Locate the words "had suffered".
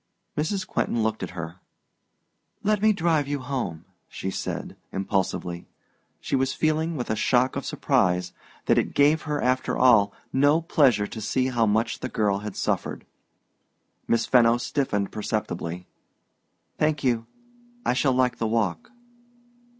12.39-13.05